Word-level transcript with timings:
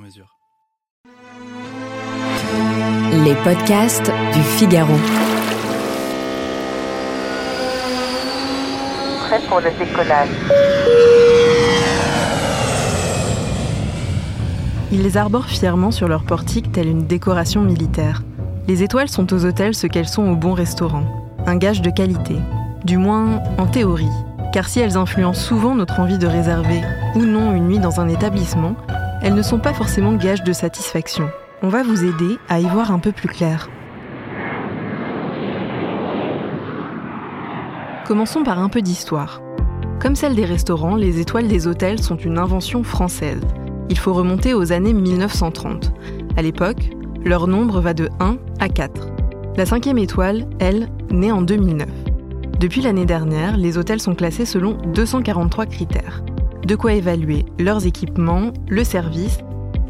mesure. 0.00 0.36
Les 3.24 3.34
podcasts 3.44 4.10
du 4.32 4.42
Figaro. 4.42 4.94
Prêt 9.26 9.40
pour 9.48 9.60
le 9.60 9.70
décollage. 9.78 10.28
Ils 14.92 15.02
les 15.02 15.16
arborent 15.16 15.46
fièrement 15.46 15.92
sur 15.92 16.08
leur 16.08 16.24
portique 16.24 16.72
telle 16.72 16.88
une 16.88 17.06
décoration 17.06 17.62
militaire. 17.62 18.22
Les 18.66 18.82
étoiles 18.82 19.08
sont 19.08 19.32
aux 19.32 19.44
hôtels 19.44 19.74
ce 19.74 19.86
qu'elles 19.86 20.08
sont 20.08 20.28
au 20.28 20.34
bon 20.34 20.52
restaurant. 20.52 21.04
Un 21.46 21.56
gage 21.56 21.82
de 21.82 21.90
qualité. 21.90 22.36
Du 22.84 22.96
moins, 22.96 23.40
en 23.58 23.66
théorie. 23.66 24.08
Car 24.52 24.68
si 24.68 24.80
elles 24.80 24.96
influencent 24.96 25.40
souvent 25.40 25.76
notre 25.76 26.00
envie 26.00 26.18
de 26.18 26.26
réserver 26.26 26.80
ou 27.14 27.20
non 27.20 27.54
une 27.54 27.68
nuit 27.68 27.78
dans 27.78 28.00
un 28.00 28.08
établissement, 28.08 28.74
elles 29.22 29.34
ne 29.34 29.42
sont 29.42 29.58
pas 29.58 29.74
forcément 29.74 30.14
gage 30.14 30.42
de 30.42 30.52
satisfaction. 30.52 31.28
On 31.62 31.68
va 31.68 31.82
vous 31.82 32.04
aider 32.04 32.38
à 32.48 32.60
y 32.60 32.64
voir 32.64 32.90
un 32.90 32.98
peu 32.98 33.12
plus 33.12 33.28
clair. 33.28 33.68
Commençons 38.06 38.42
par 38.42 38.58
un 38.58 38.68
peu 38.68 38.80
d'histoire. 38.80 39.42
Comme 40.00 40.16
celle 40.16 40.34
des 40.34 40.46
restaurants, 40.46 40.96
les 40.96 41.20
étoiles 41.20 41.48
des 41.48 41.66
hôtels 41.66 42.02
sont 42.02 42.16
une 42.16 42.38
invention 42.38 42.82
française. 42.82 43.42
Il 43.90 43.98
faut 43.98 44.14
remonter 44.14 44.54
aux 44.54 44.72
années 44.72 44.94
1930. 44.94 45.92
À 46.36 46.42
l'époque, 46.42 46.90
leur 47.22 47.46
nombre 47.46 47.80
va 47.80 47.92
de 47.92 48.08
1 48.20 48.38
à 48.58 48.68
4. 48.68 49.08
La 49.56 49.66
cinquième 49.66 49.98
étoile, 49.98 50.48
elle, 50.58 50.88
naît 51.10 51.32
en 51.32 51.42
2009. 51.42 51.88
Depuis 52.58 52.80
l'année 52.80 53.04
dernière, 53.04 53.58
les 53.58 53.76
hôtels 53.76 54.00
sont 54.00 54.14
classés 54.14 54.46
selon 54.46 54.78
243 54.94 55.66
critères. 55.66 56.22
De 56.64 56.76
quoi 56.76 56.92
évaluer 56.92 57.46
leurs 57.58 57.86
équipements, 57.86 58.52
le 58.68 58.84
service 58.84 59.38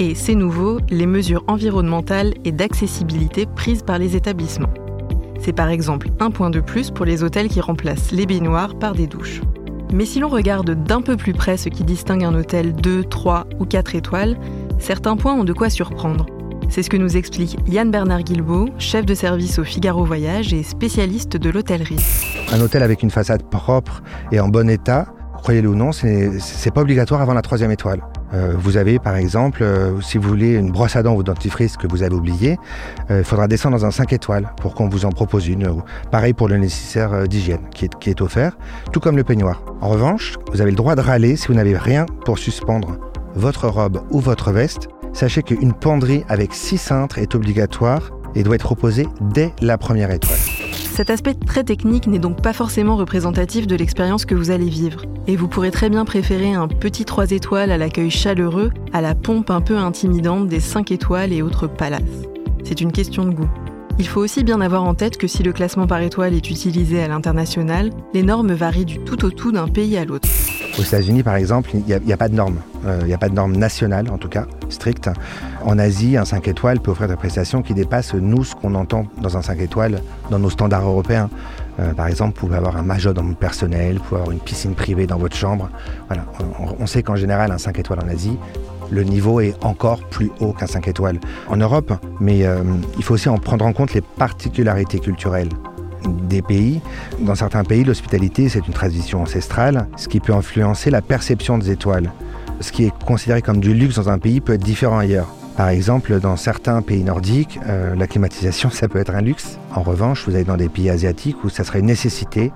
et, 0.00 0.14
c'est 0.14 0.36
nouveau, 0.36 0.78
les 0.90 1.06
mesures 1.06 1.42
environnementales 1.48 2.34
et 2.44 2.52
d'accessibilité 2.52 3.46
prises 3.46 3.82
par 3.82 3.98
les 3.98 4.14
établissements. 4.14 4.72
C'est 5.40 5.52
par 5.52 5.70
exemple 5.70 6.10
un 6.20 6.30
point 6.30 6.50
de 6.50 6.60
plus 6.60 6.90
pour 6.92 7.04
les 7.04 7.24
hôtels 7.24 7.48
qui 7.48 7.60
remplacent 7.60 8.12
les 8.12 8.26
baignoires 8.26 8.78
par 8.78 8.94
des 8.94 9.08
douches. 9.08 9.40
Mais 9.92 10.04
si 10.04 10.20
l'on 10.20 10.28
regarde 10.28 10.84
d'un 10.84 11.00
peu 11.00 11.16
plus 11.16 11.32
près 11.32 11.56
ce 11.56 11.68
qui 11.68 11.82
distingue 11.82 12.22
un 12.22 12.34
hôtel 12.34 12.74
2, 12.74 13.04
3 13.04 13.46
ou 13.58 13.64
4 13.64 13.96
étoiles, 13.96 14.38
certains 14.78 15.16
points 15.16 15.34
ont 15.34 15.44
de 15.44 15.52
quoi 15.52 15.70
surprendre. 15.70 16.26
C'est 16.68 16.82
ce 16.82 16.90
que 16.90 16.96
nous 16.96 17.16
explique 17.16 17.56
Yann 17.66 17.90
Bernard 17.90 18.22
Guilbeault, 18.22 18.68
chef 18.78 19.06
de 19.06 19.14
service 19.14 19.58
au 19.58 19.64
Figaro 19.64 20.04
Voyage 20.04 20.52
et 20.52 20.62
spécialiste 20.62 21.36
de 21.36 21.50
l'hôtellerie. 21.50 22.04
Un 22.52 22.60
hôtel 22.60 22.82
avec 22.82 23.02
une 23.02 23.10
façade 23.10 23.42
propre 23.44 24.02
et 24.30 24.38
en 24.38 24.48
bon 24.48 24.68
état, 24.68 25.06
croyez-le 25.48 25.70
ou 25.70 25.74
non, 25.74 25.92
c'est 25.92 26.70
pas 26.74 26.82
obligatoire 26.82 27.22
avant 27.22 27.32
la 27.32 27.40
troisième 27.40 27.70
étoile. 27.70 28.02
Euh, 28.34 28.52
vous 28.58 28.76
avez 28.76 28.98
par 28.98 29.16
exemple, 29.16 29.62
euh, 29.62 29.98
si 30.02 30.18
vous 30.18 30.28
voulez 30.28 30.52
une 30.56 30.70
brosse 30.70 30.94
à 30.94 31.02
dents 31.02 31.14
ou 31.14 31.22
dentifrice 31.22 31.78
que 31.78 31.86
vous 31.86 32.02
avez 32.02 32.14
oublié, 32.14 32.58
euh, 33.10 33.20
il 33.20 33.24
faudra 33.24 33.48
descendre 33.48 33.78
dans 33.78 33.86
un 33.86 33.90
5 33.90 34.12
étoiles 34.12 34.52
pour 34.60 34.74
qu'on 34.74 34.90
vous 34.90 35.06
en 35.06 35.10
propose 35.10 35.48
une. 35.48 35.66
Pareil 36.10 36.34
pour 36.34 36.48
le 36.48 36.58
nécessaire 36.58 37.26
d'hygiène 37.26 37.62
qui 37.70 37.86
est, 37.86 37.98
qui 37.98 38.10
est 38.10 38.20
offert, 38.20 38.58
tout 38.92 39.00
comme 39.00 39.16
le 39.16 39.24
peignoir. 39.24 39.62
En 39.80 39.88
revanche, 39.88 40.36
vous 40.52 40.60
avez 40.60 40.70
le 40.70 40.76
droit 40.76 40.96
de 40.96 41.00
râler 41.00 41.36
si 41.36 41.48
vous 41.48 41.54
n'avez 41.54 41.78
rien 41.78 42.04
pour 42.26 42.38
suspendre 42.38 42.98
votre 43.34 43.68
robe 43.68 44.02
ou 44.10 44.20
votre 44.20 44.52
veste. 44.52 44.88
Sachez 45.14 45.42
qu'une 45.42 45.72
penderie 45.72 46.24
avec 46.28 46.52
6 46.52 46.76
cintres 46.76 47.18
est 47.18 47.34
obligatoire 47.34 48.10
et 48.34 48.42
doit 48.42 48.56
être 48.56 48.64
proposée 48.64 49.08
dès 49.32 49.54
la 49.62 49.78
première 49.78 50.10
étoile. 50.10 50.67
Cet 50.98 51.10
aspect 51.10 51.34
très 51.34 51.62
technique 51.62 52.08
n'est 52.08 52.18
donc 52.18 52.42
pas 52.42 52.52
forcément 52.52 52.96
représentatif 52.96 53.68
de 53.68 53.76
l'expérience 53.76 54.24
que 54.24 54.34
vous 54.34 54.50
allez 54.50 54.68
vivre. 54.68 55.02
Et 55.28 55.36
vous 55.36 55.46
pourrez 55.46 55.70
très 55.70 55.90
bien 55.90 56.04
préférer 56.04 56.54
un 56.54 56.66
petit 56.66 57.04
3 57.04 57.30
étoiles 57.30 57.70
à 57.70 57.78
l'accueil 57.78 58.10
chaleureux 58.10 58.72
à 58.92 59.00
la 59.00 59.14
pompe 59.14 59.50
un 59.50 59.60
peu 59.60 59.76
intimidante 59.76 60.48
des 60.48 60.58
5 60.58 60.90
étoiles 60.90 61.32
et 61.32 61.40
autres 61.40 61.68
palaces. 61.68 62.02
C'est 62.64 62.80
une 62.80 62.90
question 62.90 63.24
de 63.24 63.30
goût. 63.30 63.48
Il 64.00 64.08
faut 64.08 64.20
aussi 64.20 64.42
bien 64.42 64.60
avoir 64.60 64.82
en 64.82 64.94
tête 64.94 65.18
que 65.18 65.28
si 65.28 65.44
le 65.44 65.52
classement 65.52 65.86
par 65.86 66.00
étoile 66.00 66.34
est 66.34 66.50
utilisé 66.50 67.00
à 67.00 67.06
l'international, 67.06 67.90
les 68.12 68.24
normes 68.24 68.52
varient 68.52 68.84
du 68.84 68.98
tout 68.98 69.24
au 69.24 69.30
tout 69.30 69.52
d'un 69.52 69.68
pays 69.68 69.96
à 69.96 70.04
l'autre. 70.04 70.28
Aux 70.78 70.82
États-Unis, 70.82 71.24
par 71.24 71.34
exemple, 71.34 71.70
il 71.74 71.82
n'y 71.82 72.12
a, 72.12 72.16
pas 72.16 72.28
de 72.28 72.34
normes. 72.34 72.60
Euh, 72.86 72.98
il 73.02 73.08
n'y 73.08 73.14
a 73.14 73.18
pas 73.18 73.28
de 73.28 73.34
normes 73.34 73.56
nationales, 73.56 74.08
en 74.10 74.16
tout 74.16 74.28
cas, 74.28 74.46
strictes. 74.68 75.10
En 75.64 75.76
Asie, 75.78 76.16
un 76.16 76.24
5 76.24 76.46
étoiles 76.46 76.78
peut 76.78 76.92
offrir 76.92 77.08
des 77.08 77.16
prestations 77.16 77.62
qui 77.62 77.74
dépassent, 77.74 78.14
nous, 78.14 78.44
ce 78.44 78.54
qu'on 78.54 78.74
entend 78.76 79.06
dans 79.20 79.36
un 79.36 79.42
5 79.42 79.60
étoiles, 79.60 80.00
dans 80.30 80.38
nos 80.38 80.50
standards 80.50 80.86
européens. 80.86 81.30
Euh, 81.80 81.94
par 81.94 82.06
exemple, 82.06 82.38
vous 82.38 82.46
pouvez 82.46 82.56
avoir 82.56 82.76
un 82.76 82.82
majordome 82.82 83.34
personnel, 83.34 83.98
vous 83.98 84.04
pouvez 84.04 84.20
avoir 84.20 84.32
une 84.32 84.40
piscine 84.40 84.74
privée 84.74 85.08
dans 85.08 85.18
votre 85.18 85.36
chambre. 85.36 85.68
Voilà. 86.06 86.24
On, 86.60 86.76
on 86.78 86.86
sait 86.86 87.02
qu'en 87.02 87.16
général, 87.16 87.50
un 87.50 87.58
5 87.58 87.78
étoiles 87.78 88.00
en 88.04 88.08
Asie, 88.08 88.38
le 88.90 89.02
niveau 89.02 89.40
est 89.40 89.54
encore 89.62 90.00
plus 90.04 90.30
haut 90.40 90.52
qu'un 90.52 90.66
5 90.66 90.88
étoiles 90.88 91.18
en 91.48 91.56
Europe. 91.56 91.92
Mais 92.20 92.46
euh, 92.46 92.62
il 92.96 93.04
faut 93.04 93.14
aussi 93.14 93.28
en 93.28 93.38
prendre 93.38 93.64
en 93.64 93.72
compte 93.72 93.94
les 93.94 94.00
particularités 94.00 94.98
culturelles 94.98 95.50
des 96.04 96.42
pays. 96.42 96.80
Dans 97.20 97.34
certains 97.34 97.64
pays, 97.64 97.84
l'hospitalité, 97.84 98.48
c'est 98.48 98.66
une 98.66 98.74
tradition 98.74 99.22
ancestrale, 99.22 99.86
ce 99.96 100.08
qui 100.08 100.20
peut 100.20 100.32
influencer 100.32 100.90
la 100.90 101.02
perception 101.02 101.58
des 101.58 101.70
étoiles. 101.70 102.12
Ce 102.60 102.72
qui 102.72 102.84
est 102.84 102.92
considéré 103.04 103.42
comme 103.42 103.60
du 103.60 103.74
luxe 103.74 103.96
dans 103.96 104.08
un 104.08 104.18
pays 104.18 104.40
peut 104.40 104.54
être 104.54 104.64
différent 104.64 104.98
ailleurs. 104.98 105.28
Par 105.56 105.68
exemple, 105.70 106.20
dans 106.20 106.36
certains 106.36 106.82
pays 106.82 107.02
nordiques, 107.02 107.58
euh, 107.66 107.96
la 107.96 108.06
climatisation, 108.06 108.70
ça 108.72 108.88
peut 108.88 108.98
être 108.98 109.14
un 109.14 109.20
luxe. 109.20 109.58
En 109.74 109.82
revanche, 109.82 110.24
vous 110.26 110.34
allez 110.34 110.44
dans 110.44 110.56
des 110.56 110.68
pays 110.68 110.90
asiatiques 110.90 111.42
où 111.44 111.48
ça 111.48 111.64
serait 111.64 111.80
une 111.80 111.86
nécessité. 111.86 112.52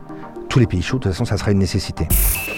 Tous 0.49 0.59
les 0.59 0.67
pays 0.67 0.83
chauds, 0.83 0.99
de 0.99 1.05
toute 1.05 1.13
façon, 1.13 1.25
ça 1.25 1.37
sera 1.37 1.51
une 1.51 1.59
nécessité. 1.59 2.07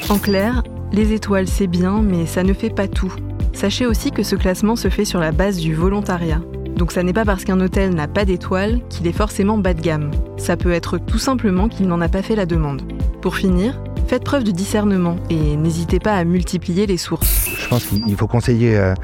En 0.09 0.19
clair, 0.19 0.63
les 0.93 1.13
étoiles, 1.13 1.49
c'est 1.49 1.67
bien, 1.67 2.03
mais 2.03 2.27
ça 2.27 2.43
ne 2.43 2.53
fait 2.53 2.71
pas 2.71 2.89
tout. 2.89 3.15
Sachez 3.55 3.87
aussi 3.87 4.11
que 4.11 4.23
ce 4.23 4.37
classement 4.37 4.77
se 4.77 4.89
fait 4.89 5.05
sur 5.05 5.21
la 5.21 5.33
base 5.33 5.57
du 5.57 5.75
volontariat. 5.75 6.41
Donc 6.77 6.93
ça 6.93 7.03
n'est 7.03 7.13
pas 7.13 7.25
parce 7.25 7.45
qu'un 7.45 7.61
hôtel 7.61 7.95
n'a 7.95 8.09
pas 8.09 8.25
d'étoiles 8.25 8.81
qu'il 8.89 9.07
est 9.07 9.13
forcément 9.13 9.59
bas 9.59 9.75
de 9.75 9.81
gamme. 9.81 10.11
Ça 10.37 10.57
peut 10.57 10.73
être 10.73 10.99
tout 10.99 11.19
simplement 11.19 11.69
qu'il 11.69 11.87
n'en 11.87 12.01
a 12.01 12.09
pas 12.09 12.23
fait 12.23 12.35
la 12.35 12.47
demande. 12.47 12.83
Pour 13.23 13.37
finir, 13.37 13.81
faites 14.07 14.25
preuve 14.25 14.45
de 14.45 14.51
discernement 14.51 15.17
et 15.31 15.57
n'hésitez 15.57 15.99
pas 15.99 16.15
à 16.15 16.25
multiplier 16.25 16.87
les 16.87 16.97
sources. 16.97 17.49
Je 17.59 17.69
pense 17.69 17.87
qu'il 17.87 18.17
faut 18.17 18.27
conseiller 18.27 18.77
euh, 18.77 18.95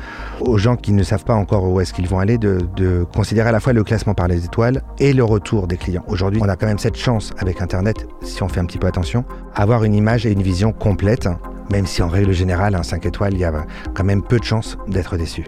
aux 0.40 0.58
gens 0.58 0.76
qui 0.76 0.92
ne 0.92 1.02
savent 1.02 1.24
pas 1.24 1.34
encore 1.34 1.64
où 1.64 1.80
est-ce 1.80 1.92
qu'ils 1.92 2.08
vont 2.08 2.18
aller 2.18 2.38
de, 2.38 2.58
de, 2.76 3.06
considérer 3.14 3.48
à 3.48 3.52
la 3.52 3.60
fois 3.60 3.72
le 3.72 3.84
classement 3.84 4.14
par 4.14 4.28
les 4.28 4.44
étoiles 4.44 4.82
et 4.98 5.12
le 5.12 5.24
retour 5.24 5.66
des 5.66 5.76
clients. 5.76 6.04
Aujourd'hui, 6.08 6.40
on 6.44 6.48
a 6.48 6.56
quand 6.56 6.66
même 6.66 6.78
cette 6.78 6.96
chance 6.96 7.32
avec 7.38 7.62
Internet, 7.62 8.06
si 8.22 8.42
on 8.42 8.48
fait 8.48 8.60
un 8.60 8.66
petit 8.66 8.78
peu 8.78 8.86
attention, 8.86 9.24
avoir 9.54 9.84
une 9.84 9.94
image 9.94 10.26
et 10.26 10.32
une 10.32 10.42
vision 10.42 10.72
complète 10.72 11.28
même 11.70 11.86
si 11.86 12.02
en 12.02 12.08
règle 12.08 12.32
générale, 12.32 12.74
un 12.74 12.82
5 12.82 13.06
étoiles, 13.06 13.34
il 13.34 13.40
y 13.40 13.44
a 13.44 13.66
quand 13.94 14.04
même 14.04 14.22
peu 14.22 14.38
de 14.38 14.44
chances 14.44 14.76
d'être 14.88 15.16
déçu. 15.16 15.44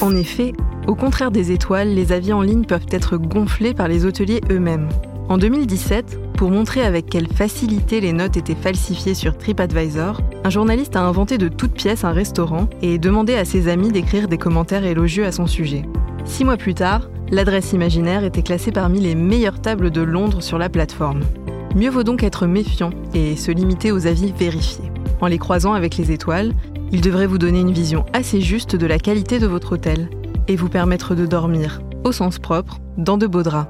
En 0.00 0.14
effet, 0.14 0.52
au 0.86 0.94
contraire 0.94 1.30
des 1.30 1.52
étoiles, 1.52 1.88
les 1.88 2.12
avis 2.12 2.32
en 2.32 2.42
ligne 2.42 2.64
peuvent 2.64 2.86
être 2.90 3.16
gonflés 3.16 3.74
par 3.74 3.88
les 3.88 4.04
hôteliers 4.04 4.40
eux-mêmes. 4.50 4.88
En 5.28 5.38
2017, 5.38 6.34
pour 6.36 6.50
montrer 6.50 6.82
avec 6.82 7.06
quelle 7.06 7.26
facilité 7.26 8.00
les 8.00 8.12
notes 8.12 8.36
étaient 8.36 8.54
falsifiées 8.54 9.14
sur 9.14 9.36
TripAdvisor, 9.36 10.20
un 10.44 10.50
journaliste 10.50 10.94
a 10.94 11.00
inventé 11.00 11.38
de 11.38 11.48
toutes 11.48 11.72
pièces 11.72 12.04
un 12.04 12.12
restaurant 12.12 12.68
et 12.82 12.98
demandé 12.98 13.34
à 13.34 13.44
ses 13.44 13.68
amis 13.68 13.90
d'écrire 13.90 14.28
des 14.28 14.38
commentaires 14.38 14.84
élogieux 14.84 15.24
à 15.24 15.32
son 15.32 15.46
sujet. 15.46 15.84
Six 16.24 16.44
mois 16.44 16.56
plus 16.56 16.74
tard, 16.74 17.08
l'adresse 17.30 17.72
imaginaire 17.72 18.22
était 18.22 18.42
classée 18.42 18.70
parmi 18.70 19.00
les 19.00 19.14
meilleures 19.14 19.60
tables 19.60 19.90
de 19.90 20.02
Londres 20.02 20.42
sur 20.42 20.58
la 20.58 20.68
plateforme. 20.68 21.22
Mieux 21.74 21.90
vaut 21.90 22.04
donc 22.04 22.22
être 22.22 22.46
méfiant 22.46 22.90
et 23.12 23.34
se 23.36 23.50
limiter 23.50 23.90
aux 23.90 24.06
avis 24.06 24.32
vérifiés. 24.38 24.92
En 25.20 25.26
les 25.26 25.38
croisant 25.38 25.72
avec 25.72 25.96
les 25.96 26.12
étoiles, 26.12 26.52
ils 26.92 27.00
devraient 27.00 27.26
vous 27.26 27.38
donner 27.38 27.60
une 27.60 27.72
vision 27.72 28.04
assez 28.12 28.40
juste 28.40 28.76
de 28.76 28.86
la 28.86 28.98
qualité 28.98 29.38
de 29.38 29.46
votre 29.46 29.72
hôtel 29.72 30.08
et 30.48 30.56
vous 30.56 30.68
permettre 30.68 31.14
de 31.14 31.26
dormir, 31.26 31.80
au 32.04 32.12
sens 32.12 32.38
propre, 32.38 32.78
dans 32.96 33.18
de 33.18 33.26
beaux 33.26 33.42
draps. 33.42 33.68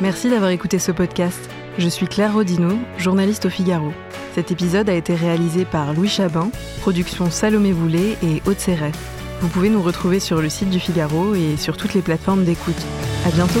Merci 0.00 0.30
d'avoir 0.30 0.50
écouté 0.50 0.78
ce 0.78 0.92
podcast. 0.92 1.38
Je 1.78 1.88
suis 1.88 2.06
Claire 2.06 2.34
Rodino, 2.34 2.78
journaliste 2.98 3.46
au 3.46 3.50
Figaro. 3.50 3.92
Cet 4.34 4.50
épisode 4.50 4.88
a 4.88 4.94
été 4.94 5.14
réalisé 5.14 5.64
par 5.64 5.92
Louis 5.92 6.08
Chabin, 6.08 6.50
production 6.80 7.30
Salomé 7.30 7.72
Boulet 7.72 8.16
et 8.22 8.42
Haute 8.46 8.60
Serret. 8.60 8.92
Vous 9.40 9.48
pouvez 9.48 9.70
nous 9.70 9.82
retrouver 9.82 10.20
sur 10.20 10.40
le 10.40 10.48
site 10.48 10.70
du 10.70 10.80
Figaro 10.80 11.34
et 11.34 11.56
sur 11.56 11.76
toutes 11.76 11.94
les 11.94 12.02
plateformes 12.02 12.44
d'écoute. 12.44 12.80
À 13.26 13.30
bientôt! 13.30 13.60